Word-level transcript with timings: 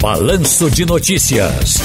Balanço 0.00 0.70
de 0.70 0.86
Notícias. 0.86 1.76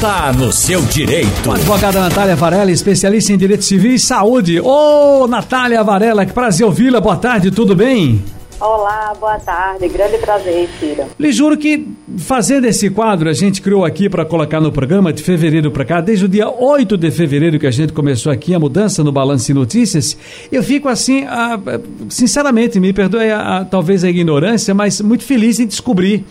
Tá 0.00 0.32
no 0.32 0.50
seu 0.50 0.80
direito. 0.86 1.52
advogada 1.52 2.00
Natália 2.00 2.34
Varela, 2.34 2.70
especialista 2.70 3.30
em 3.30 3.36
direito 3.36 3.62
civil 3.62 3.92
e 3.92 3.98
saúde. 3.98 4.58
Ô, 4.58 5.26
Natália 5.28 5.84
Varela, 5.84 6.24
que 6.24 6.32
prazer 6.32 6.64
ouvi-la. 6.64 6.98
Boa 6.98 7.16
tarde, 7.16 7.50
tudo 7.50 7.76
bem? 7.76 8.24
Olá, 8.58 9.12
boa 9.20 9.38
tarde. 9.38 9.86
Grande 9.86 10.16
prazer, 10.16 10.66
Ciro. 10.80 11.04
Lhe 11.20 11.30
juro 11.30 11.58
que 11.58 11.86
fazendo 12.16 12.64
esse 12.64 12.88
quadro, 12.88 13.28
a 13.28 13.34
gente 13.34 13.60
criou 13.60 13.84
aqui 13.84 14.08
para 14.08 14.24
colocar 14.24 14.62
no 14.62 14.72
programa 14.72 15.12
de 15.12 15.22
fevereiro 15.22 15.70
para 15.70 15.84
cá, 15.84 16.00
desde 16.00 16.24
o 16.24 16.28
dia 16.28 16.50
8 16.50 16.96
de 16.96 17.10
fevereiro 17.10 17.58
que 17.58 17.66
a 17.66 17.70
gente 17.70 17.92
começou 17.92 18.32
aqui 18.32 18.54
a 18.54 18.58
mudança 18.58 19.04
no 19.04 19.12
Balanço 19.12 19.46
de 19.46 19.54
Notícias, 19.54 20.16
eu 20.50 20.62
fico 20.62 20.88
assim, 20.88 21.24
ah, 21.24 21.60
sinceramente, 22.08 22.80
me 22.80 22.92
perdoe 22.94 23.30
a, 23.30 23.58
a, 23.58 23.64
talvez 23.64 24.02
a 24.02 24.08
ignorância, 24.08 24.74
mas 24.74 25.00
muito 25.02 25.22
feliz 25.22 25.60
em 25.60 25.66
descobrir 25.66 26.24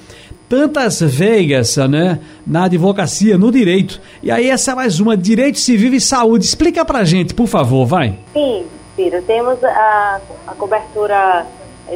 tantas 0.49 1.01
veigas 1.01 1.75
né, 1.77 2.19
na 2.45 2.65
advocacia, 2.65 3.37
no 3.37 3.51
direito. 3.51 4.01
E 4.23 4.31
aí 4.31 4.49
essa 4.49 4.71
é 4.71 4.75
mais 4.75 4.99
uma, 4.99 5.17
Direito 5.17 5.59
Civil 5.59 5.93
e 5.93 6.01
Saúde. 6.01 6.45
Explica 6.45 6.85
pra 6.85 7.03
gente, 7.03 7.33
por 7.33 7.47
favor, 7.47 7.85
vai. 7.85 8.17
Sim, 8.33 8.65
Ciro, 8.95 9.21
temos 9.23 9.63
a, 9.63 10.21
a 10.47 10.53
cobertura 10.55 11.45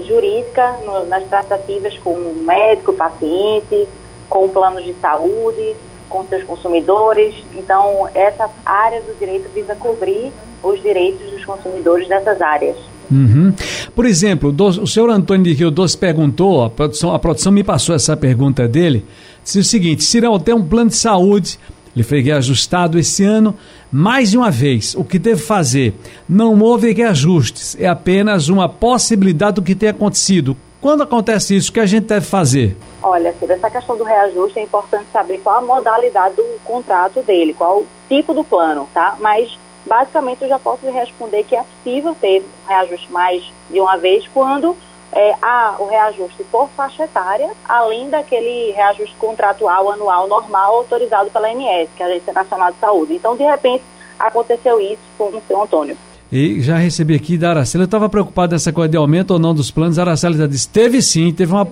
jurídica 0.05 0.77
no, 0.85 1.05
nas 1.05 1.23
tratativas 1.25 1.97
com 1.99 2.15
médico, 2.45 2.93
paciente, 2.93 3.87
com 4.29 4.47
planos 4.49 4.83
de 4.83 4.93
saúde, 4.95 5.75
com 6.09 6.25
seus 6.25 6.43
consumidores. 6.43 7.35
Então, 7.55 8.07
essa 8.13 8.49
área 8.65 9.01
do 9.01 9.17
direito 9.17 9.49
visa 9.53 9.75
cobrir 9.75 10.31
os 10.63 10.81
direitos 10.81 11.29
dos 11.31 11.43
consumidores 11.43 12.07
dessas 12.07 12.41
áreas. 12.41 12.77
Uhum. 13.11 13.53
Por 13.93 14.05
exemplo, 14.05 14.55
o 14.57 14.87
senhor 14.87 15.09
Antônio 15.09 15.43
de 15.43 15.53
Rio 15.53 15.69
Doce 15.69 15.97
perguntou, 15.97 16.63
a 16.63 16.69
produção, 16.69 17.13
a 17.13 17.19
produção 17.19 17.51
me 17.51 17.63
passou 17.63 17.93
essa 17.93 18.15
pergunta 18.15 18.67
dele, 18.67 19.05
disse 19.43 19.59
o 19.59 19.63
seguinte, 19.63 20.03
se 20.03 20.21
não 20.21 20.39
tem 20.39 20.55
um 20.55 20.63
plano 20.63 20.89
de 20.89 20.95
saúde, 20.95 21.59
ele 21.93 22.03
foi 22.03 22.21
reajustado 22.21 22.97
esse 22.97 23.23
ano 23.23 23.53
mais 23.91 24.31
de 24.31 24.37
uma 24.37 24.49
vez. 24.49 24.95
O 24.95 25.03
que 25.03 25.19
deve 25.19 25.41
fazer? 25.41 25.93
Não 26.27 26.57
houve 26.59 26.93
reajustes, 26.93 27.75
é 27.79 27.87
apenas 27.87 28.47
uma 28.47 28.69
possibilidade 28.69 29.55
do 29.55 29.61
que 29.61 29.75
tem 29.75 29.89
acontecido. 29.89 30.55
Quando 30.79 31.03
acontece 31.03 31.55
isso, 31.55 31.69
o 31.69 31.73
que 31.73 31.79
a 31.79 31.85
gente 31.85 32.05
deve 32.05 32.25
fazer? 32.25 32.75
Olha, 33.03 33.35
Cida, 33.39 33.53
essa 33.53 33.69
questão 33.69 33.95
do 33.95 34.03
reajuste 34.03 34.57
é 34.57 34.63
importante 34.63 35.05
saber 35.13 35.37
qual 35.43 35.57
a 35.57 35.61
modalidade 35.61 36.35
do 36.35 36.43
contrato 36.63 37.21
dele, 37.21 37.53
qual 37.53 37.79
o 37.81 37.87
tipo 38.09 38.33
do 38.33 38.43
plano, 38.43 38.87
tá? 38.91 39.15
Mas 39.19 39.59
basicamente 39.85 40.43
eu 40.43 40.49
já 40.49 40.59
posso 40.59 40.89
responder 40.91 41.43
que 41.43 41.55
é 41.55 41.63
possível 41.63 42.15
ter 42.19 42.43
reajuste 42.67 43.11
mais 43.11 43.43
de 43.69 43.79
uma 43.79 43.97
vez 43.97 44.27
quando 44.33 44.75
é, 45.13 45.35
há 45.41 45.75
o 45.79 45.87
reajuste 45.87 46.43
por 46.51 46.69
faixa 46.69 47.03
etária, 47.03 47.49
além 47.67 48.09
daquele 48.09 48.71
reajuste 48.71 49.15
contratual 49.17 49.91
anual 49.91 50.27
normal 50.27 50.75
autorizado 50.75 51.29
pela 51.29 51.49
ANS, 51.49 51.89
que 51.95 52.03
é 52.03 52.05
a 52.05 52.09
Agência 52.09 52.33
Nacional 52.33 52.71
de 52.71 52.79
Saúde. 52.79 53.13
Então, 53.13 53.35
de 53.35 53.43
repente, 53.43 53.83
aconteceu 54.17 54.79
isso 54.79 55.01
com 55.17 55.25
o 55.25 55.41
seu 55.47 55.61
Antônio. 55.61 55.97
E 56.31 56.61
já 56.61 56.77
recebi 56.77 57.13
aqui 57.13 57.37
da 57.37 57.49
Araceli, 57.49 57.83
eu 57.83 57.85
estava 57.85 58.07
preocupado 58.07 58.53
nessa 58.53 58.71
coisa 58.71 58.87
de 58.87 58.95
aumento 58.95 59.31
ou 59.31 59.39
não 59.39 59.53
dos 59.53 59.69
planos. 59.69 59.99
A 59.99 60.03
Araceli 60.03 60.37
já 60.37 60.47
disse: 60.47 60.69
teve 60.69 61.01
sim, 61.01 61.33
teve 61.33 61.51
uma. 61.51 61.67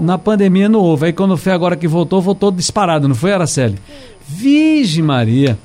Na 0.00 0.18
pandemia, 0.18 0.68
não, 0.68 0.80
houve. 0.80 1.06
Aí 1.06 1.12
quando 1.12 1.36
foi 1.36 1.52
agora 1.52 1.76
que 1.76 1.86
voltou, 1.86 2.20
voltou 2.20 2.50
disparado, 2.50 3.06
não 3.06 3.14
foi, 3.14 3.32
Araceli? 3.32 3.78
Vige 4.26 5.02
Maria. 5.02 5.58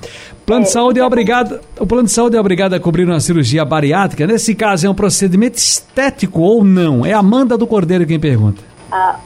Plano 0.46 0.64
de 0.64 0.70
é, 0.70 0.72
saúde 0.72 1.00
é 1.00 1.06
obrigado, 1.06 1.60
o 1.80 1.88
plano 1.88 2.04
de 2.04 2.12
saúde 2.12 2.36
é 2.36 2.40
obrigado 2.40 2.74
a 2.74 2.80
cobrir 2.80 3.06
uma 3.06 3.20
cirurgia 3.20 3.64
bariátrica. 3.66 4.28
Nesse 4.28 4.54
caso, 4.54 4.86
é 4.86 4.90
um 4.90 4.94
procedimento 4.94 5.58
estético 5.58 6.42
ou 6.42 6.64
não? 6.64 7.06
É 7.06 7.14
a 7.14 7.20
Amanda 7.20 7.58
do 7.58 7.66
Cordeiro 7.66 8.06
quem 8.06 8.20
pergunta. 8.20 8.62
Ah, 8.92 9.18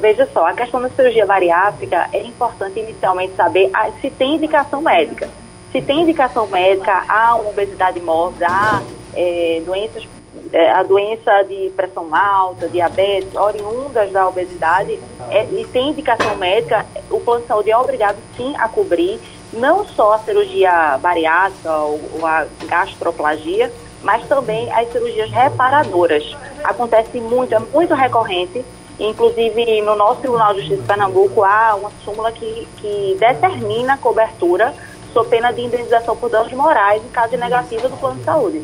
veja 0.00 0.28
só, 0.32 0.46
a 0.46 0.52
questão 0.52 0.80
da 0.80 0.88
cirurgia 0.90 1.26
bariátrica 1.26 2.08
é 2.12 2.22
importante 2.26 2.78
inicialmente 2.78 3.34
saber 3.36 3.70
se 4.00 4.10
tem 4.10 4.36
indicação 4.36 4.80
médica. 4.80 5.28
Se 5.72 5.82
tem 5.82 6.02
indicação 6.02 6.46
médica, 6.46 7.04
há 7.08 7.34
uma 7.34 7.50
obesidade 7.50 8.00
mórbida, 8.00 8.46
há 8.48 8.82
é, 9.14 9.62
doenças, 9.66 10.06
é, 10.52 10.70
a 10.70 10.82
doença 10.82 11.42
de 11.42 11.70
pressão 11.76 12.14
alta, 12.14 12.68
diabetes, 12.68 13.34
oriundas 13.34 14.10
da 14.12 14.28
obesidade, 14.28 14.98
é, 15.30 15.44
e 15.44 15.66
tem 15.66 15.90
indicação 15.90 16.36
médica, 16.36 16.86
o 17.10 17.20
plano 17.20 17.42
de 17.42 17.48
saúde 17.48 17.70
é 17.70 17.76
obrigado 17.76 18.16
sim 18.36 18.54
a 18.56 18.68
cobrir 18.68 19.20
não 19.52 19.86
só 19.86 20.14
a 20.14 20.18
cirurgia 20.18 20.98
bariátrica 21.00 21.72
ou, 21.76 22.00
ou 22.18 22.26
a 22.26 22.46
gastroplagia, 22.66 23.72
mas 24.02 24.26
também 24.28 24.70
as 24.72 24.90
cirurgias 24.92 25.30
reparadoras. 25.30 26.36
Acontece 26.62 27.20
muito, 27.20 27.54
é 27.54 27.58
muito 27.58 27.94
recorrente. 27.94 28.64
Inclusive, 28.98 29.82
no 29.82 29.96
nosso 29.96 30.20
Tribunal 30.20 30.54
de 30.54 30.60
Justiça 30.60 30.82
de 30.82 30.86
Pernambuco, 30.86 31.42
há 31.42 31.74
uma 31.74 31.90
súmula 32.04 32.30
que, 32.30 32.68
que 32.76 33.16
determina 33.18 33.94
a 33.94 33.98
cobertura 33.98 34.74
sob 35.12 35.28
pena 35.28 35.52
de 35.52 35.62
indenização 35.62 36.16
por 36.16 36.28
danos 36.28 36.52
morais 36.52 37.02
em 37.02 37.08
caso 37.08 37.30
de 37.30 37.36
negativa 37.36 37.88
do 37.88 37.96
plano 37.96 38.16
de 38.16 38.24
saúde. 38.24 38.62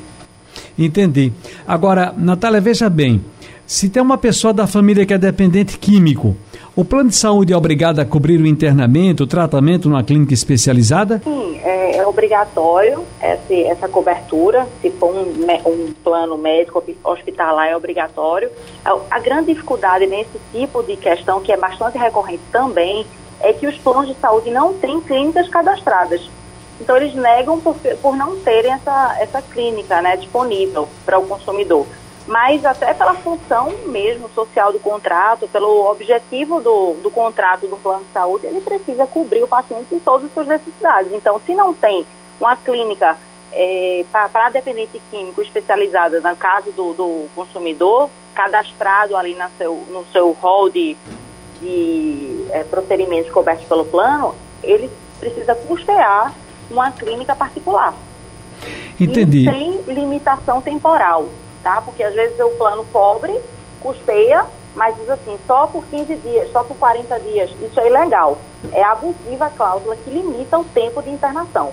Entendi. 0.84 1.32
Agora, 1.66 2.14
Natália, 2.16 2.60
veja 2.60 2.88
bem, 2.88 3.22
se 3.66 3.88
tem 3.88 4.02
uma 4.02 4.18
pessoa 4.18 4.52
da 4.52 4.66
família 4.66 5.06
que 5.06 5.14
é 5.14 5.18
dependente 5.18 5.78
químico, 5.78 6.34
o 6.74 6.84
plano 6.84 7.10
de 7.10 7.16
saúde 7.16 7.52
é 7.52 7.56
obrigado 7.56 8.00
a 8.00 8.04
cobrir 8.04 8.40
o 8.40 8.46
internamento, 8.46 9.24
o 9.24 9.26
tratamento 9.26 9.88
numa 9.88 10.02
clínica 10.02 10.32
especializada? 10.32 11.20
Sim, 11.22 11.60
é, 11.62 11.98
é 11.98 12.06
obrigatório 12.06 13.04
essa, 13.20 13.54
essa 13.54 13.88
cobertura. 13.88 14.66
Se 14.80 14.90
for 14.90 15.14
um, 15.14 15.70
um, 15.70 15.92
plano 16.02 16.38
médico 16.38 16.82
hospitalar, 17.04 17.68
é 17.68 17.76
obrigatório. 17.76 18.50
A, 18.84 18.98
a 19.10 19.20
grande 19.20 19.52
dificuldade 19.52 20.06
nesse 20.06 20.40
tipo 20.52 20.82
de 20.82 20.96
questão, 20.96 21.40
que 21.40 21.52
é 21.52 21.56
bastante 21.56 21.98
recorrente 21.98 22.42
também, 22.50 23.06
é 23.40 23.52
que 23.52 23.66
os 23.66 23.76
planos 23.78 24.08
de 24.08 24.14
saúde 24.20 24.50
não 24.50 24.74
têm 24.74 25.00
clínicas 25.00 25.48
cadastradas. 25.48 26.28
Então, 26.80 26.96
eles 26.96 27.14
negam 27.14 27.60
por, 27.60 27.76
por 28.00 28.16
não 28.16 28.40
terem 28.40 28.72
essa, 28.72 29.16
essa 29.20 29.42
clínica 29.42 30.00
né, 30.00 30.16
disponível 30.16 30.88
para 31.04 31.18
o 31.18 31.26
consumidor 31.26 31.86
mas 32.30 32.64
até 32.64 32.94
pela 32.94 33.14
função 33.14 33.72
mesmo 33.86 34.28
social 34.30 34.72
do 34.72 34.78
contrato, 34.78 35.48
pelo 35.48 35.90
objetivo 35.90 36.60
do, 36.60 36.94
do 37.02 37.10
contrato 37.10 37.66
do 37.66 37.76
plano 37.76 38.04
de 38.04 38.12
saúde, 38.12 38.46
ele 38.46 38.60
precisa 38.60 39.04
cobrir 39.04 39.42
o 39.42 39.48
paciente 39.48 39.92
em 39.92 39.98
todas 39.98 40.26
as 40.26 40.32
suas 40.32 40.46
necessidades. 40.46 41.12
Então, 41.12 41.40
se 41.44 41.54
não 41.54 41.74
tem 41.74 42.06
uma 42.38 42.56
clínica 42.56 43.18
é, 43.52 44.04
para 44.12 44.50
dependente 44.50 45.02
químico 45.10 45.42
especializada 45.42 46.20
no 46.20 46.36
caso 46.36 46.70
do, 46.70 46.92
do 46.92 47.26
consumidor, 47.34 48.08
cadastrado 48.32 49.16
ali 49.16 49.34
na 49.34 49.50
seu, 49.58 49.74
no 49.90 50.04
seu 50.12 50.30
rol 50.30 50.70
de, 50.70 50.96
de 51.60 52.46
é, 52.50 52.62
procedimentos 52.62 53.30
cobertos 53.32 53.66
pelo 53.66 53.84
plano, 53.84 54.36
ele 54.62 54.88
precisa 55.18 55.54
custear 55.54 56.32
uma 56.70 56.90
clínica 56.92 57.34
particular. 57.34 57.94
Entendi. 58.98 59.48
E 59.48 59.50
sem 59.50 59.94
limitação 59.94 60.60
temporal 60.60 61.28
tá? 61.62 61.80
Porque 61.80 62.02
às 62.02 62.14
vezes 62.14 62.38
o 62.40 62.50
plano 62.50 62.84
cobre, 62.92 63.32
custeia, 63.80 64.44
mas 64.74 64.96
diz 64.96 65.08
assim, 65.08 65.36
só 65.46 65.66
por 65.66 65.84
15 65.86 66.16
dias, 66.16 66.50
só 66.52 66.62
por 66.62 66.76
40 66.76 67.18
dias. 67.20 67.50
Isso 67.62 67.78
é 67.80 67.88
ilegal. 67.88 68.38
É 68.72 68.82
abusiva 68.82 69.46
a 69.46 69.50
cláusula 69.50 69.96
que 69.96 70.10
limita 70.10 70.58
o 70.58 70.64
tempo 70.64 71.02
de 71.02 71.10
internação. 71.10 71.70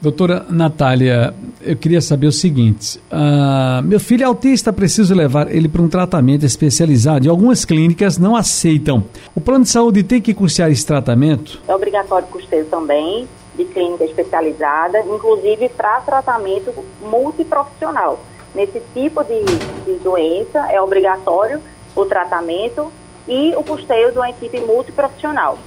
Doutora 0.00 0.46
Natália, 0.48 1.34
eu 1.60 1.76
queria 1.76 2.00
saber 2.00 2.26
o 2.26 2.32
seguinte: 2.32 2.98
uh, 3.12 3.82
meu 3.82 4.00
filho 4.00 4.22
é 4.22 4.24
autista, 4.24 4.72
preciso 4.72 5.14
levar 5.14 5.54
ele 5.54 5.68
para 5.68 5.82
um 5.82 5.90
tratamento 5.90 6.46
especializado 6.46 7.26
e 7.26 7.28
algumas 7.28 7.66
clínicas 7.66 8.16
não 8.16 8.34
aceitam. 8.34 9.04
O 9.34 9.42
plano 9.42 9.64
de 9.64 9.70
saúde 9.70 10.02
tem 10.02 10.18
que 10.18 10.32
custear 10.32 10.70
esse 10.70 10.86
tratamento? 10.86 11.60
É 11.68 11.74
obrigatório 11.74 12.26
custeio 12.28 12.64
também 12.64 13.28
de 13.64 13.72
clínica 13.72 14.04
especializada, 14.04 15.00
inclusive 15.00 15.68
para 15.68 16.00
tratamento 16.00 16.72
multiprofissional. 17.00 18.20
Nesse 18.54 18.80
tipo 18.94 19.22
de, 19.22 19.44
de 19.84 19.94
doença, 20.02 20.70
é 20.70 20.80
obrigatório 20.80 21.60
o 21.94 22.04
tratamento 22.04 22.90
e 23.28 23.54
o 23.56 23.62
custeio 23.62 24.12
de 24.12 24.18
uma 24.18 24.30
equipe 24.30 24.58
multiprofissional. 24.60 25.58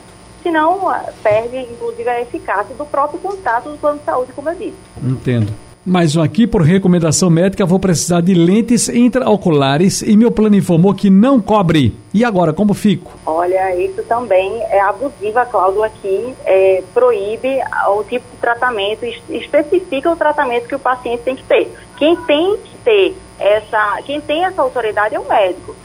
Senão, 0.42 0.90
ah, 0.90 1.06
perde, 1.22 1.58
inclusive, 1.58 2.10
a 2.10 2.22
eficácia 2.22 2.76
do 2.76 2.86
próprio 2.86 3.20
contato 3.20 3.70
do 3.70 3.78
plano 3.78 4.00
de 4.00 4.06
saúde, 4.06 4.34
como 4.34 4.50
eu 4.50 4.56
disse. 4.56 4.78
Entendo. 5.02 5.54
Mais 5.86 6.16
um 6.16 6.22
aqui, 6.22 6.48
por 6.48 6.62
recomendação 6.62 7.30
médica, 7.30 7.66
vou 7.66 7.78
precisar 7.78 8.22
de 8.22 8.34
lentes 8.34 8.88
intraoculares 8.88 10.02
e 10.02 10.16
meu 10.16 10.32
plano 10.32 10.56
informou 10.56 10.94
que 10.94 11.10
não 11.10 11.42
cobre. 11.42 11.94
E 12.14 12.24
agora, 12.24 12.54
como 12.54 12.74
fico? 12.74 13.12
Olha, 13.26 13.76
isso 13.76 14.02
também 14.04 14.62
é 14.70 14.80
abusiva 14.80 15.42
a 15.42 15.46
cláusula 15.46 15.88
aqui, 15.88 16.34
é, 16.46 16.82
proíbe 16.94 17.60
o 17.90 18.04
tipo 18.06 18.26
de 18.32 18.38
tratamento, 18.40 19.04
especifica 19.30 20.10
o 20.10 20.16
tratamento 20.16 20.70
que 20.70 20.76
o 20.76 20.80
paciente 20.80 21.24
tem 21.24 21.36
que 21.36 21.44
ter. 21.44 21.70
Quem 21.98 22.16
tem 22.16 22.56
que 22.64 22.78
ter 22.78 23.16
essa, 23.38 24.00
quem 24.06 24.22
tem 24.22 24.46
essa 24.46 24.62
autoridade 24.62 25.16
é 25.16 25.20
o 25.20 25.28
médico. 25.28 25.76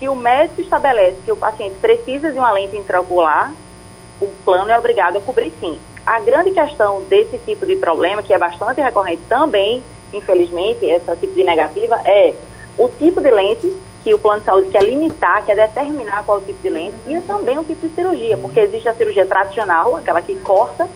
Se 0.00 0.08
o 0.08 0.16
médico 0.16 0.62
estabelece 0.62 1.18
que 1.24 1.30
o 1.30 1.36
paciente 1.36 1.76
precisa 1.80 2.32
de 2.32 2.38
uma 2.38 2.50
lente 2.50 2.76
intraocular, 2.76 3.52
o 4.20 4.26
plano 4.44 4.68
é 4.68 4.76
obrigado 4.76 5.18
a 5.18 5.20
cobrir 5.20 5.52
sim. 5.60 5.78
A 6.06 6.20
grande 6.20 6.50
questão 6.50 7.02
desse 7.02 7.38
tipo 7.38 7.64
de 7.64 7.76
problema, 7.76 8.22
que 8.22 8.32
é 8.32 8.38
bastante 8.38 8.80
recorrente 8.80 9.22
também, 9.28 9.82
infelizmente, 10.12 10.84
esse 10.84 11.16
tipo 11.16 11.34
de 11.34 11.44
negativa, 11.44 11.98
é 12.04 12.34
o 12.76 12.88
tipo 12.88 13.20
de 13.22 13.30
lente 13.30 13.74
que 14.02 14.12
o 14.12 14.18
plano 14.18 14.40
de 14.40 14.46
saúde 14.46 14.68
quer 14.68 14.82
limitar, 14.82 15.44
quer 15.46 15.56
determinar 15.56 16.22
qual 16.24 16.38
é 16.38 16.40
o 16.42 16.44
tipo 16.44 16.62
de 16.62 16.68
lente 16.68 16.94
e 17.06 17.18
também 17.22 17.58
o 17.58 17.64
tipo 17.64 17.88
de 17.88 17.94
cirurgia, 17.94 18.36
porque 18.36 18.60
existe 18.60 18.86
a 18.86 18.94
cirurgia 18.94 19.24
tradicional, 19.24 19.96
aquela 19.96 20.20
que 20.20 20.36
corta, 20.36 20.86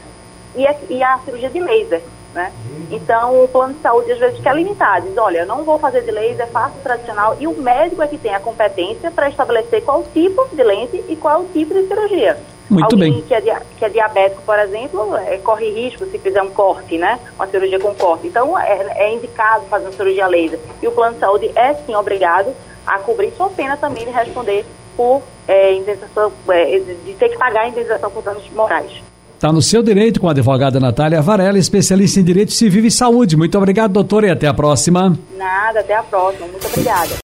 e 0.55 0.67
a, 0.67 0.77
e 0.91 1.03
a 1.03 1.19
cirurgia 1.25 1.49
de 1.49 1.61
laser, 1.61 2.03
né? 2.35 2.53
Então, 2.91 3.43
o 3.43 3.49
plano 3.49 3.73
de 3.73 3.81
saúde 3.81 4.13
às 4.13 4.19
vezes 4.19 4.41
quer 4.41 4.55
limitar, 4.55 5.01
diz, 5.01 5.17
olha, 5.17 5.39
eu 5.39 5.47
não 5.47 5.65
vou 5.65 5.79
fazer 5.79 6.03
de 6.03 6.11
laser, 6.11 6.49
faço 6.49 6.77
tradicional, 6.83 7.35
e 7.41 7.47
o 7.47 7.57
médico 7.57 8.03
é 8.03 8.09
que 8.09 8.19
tem 8.19 8.35
a 8.35 8.41
competência 8.41 9.11
para 9.11 9.31
estabelecer 9.31 9.83
qual 9.83 10.03
tipo 10.13 10.47
de 10.53 10.63
lente 10.63 11.03
e 11.09 11.17
qual 11.17 11.47
tipo 11.47 11.73
de 11.73 11.87
cirurgia. 11.87 12.39
Muito 12.71 12.95
Alguém 12.95 13.13
bem. 13.13 13.23
Que 13.23 13.35
é, 13.35 13.61
que 13.79 13.85
é 13.85 13.89
diabético, 13.89 14.43
por 14.43 14.59
exemplo, 14.59 15.17
é, 15.17 15.39
corre 15.39 15.71
risco 15.71 16.05
se 16.07 16.19
fizer 16.19 16.43
um 16.43 16.51
corte, 16.51 16.99
né? 16.99 17.19
Uma 17.37 17.47
cirurgia 17.47 17.81
com 17.81 17.95
corte. 17.95 18.27
Então, 18.27 18.59
é, 18.59 18.87
é 18.97 19.15
indicado 19.15 19.65
fazer 19.67 19.87
uma 19.87 19.93
cirurgia 19.93 20.27
laser. 20.27 20.59
E 20.83 20.87
o 20.87 20.93
plano 20.93 21.15
de 21.15 21.21
saúde 21.21 21.51
é, 21.55 21.75
sim, 21.75 21.95
obrigado 21.95 22.53
a 22.87 22.99
cobrir 22.99 23.33
sua 23.37 23.49
pena 23.51 23.77
também 23.77 24.05
de 24.05 24.11
responder 24.11 24.65
por 24.97 25.23
é, 25.47 25.75
indenização, 25.75 26.33
é, 26.49 26.79
de 26.79 27.15
ter 27.15 27.29
que 27.31 27.39
pagar 27.39 27.63
a 27.63 27.69
indenização 27.69 28.11
por 28.11 28.23
danos 28.23 28.49
morais. 28.51 28.91
Está 29.35 29.53
no 29.53 29.63
seu 29.63 29.85
direito 29.85 30.21
com 30.21 30.27
a 30.27 30.33
advogada 30.33 30.81
Natália 30.81 31.23
Varela, 31.23 31.59
especialista 31.59 32.19
em 32.19 32.25
Direito 32.25 32.51
Civil 32.51 32.85
e 32.85 32.91
Saúde. 32.91 33.37
Muito 33.37 33.57
obrigado, 33.57 33.93
doutora, 33.93 34.27
e 34.27 34.31
até 34.31 34.49
a 34.49 34.53
próxima. 34.53 35.17
Nada, 35.37 35.79
até 35.79 35.95
a 35.95 36.03
próxima. 36.03 36.49
Muito 36.49 36.67
obrigada. 36.67 37.15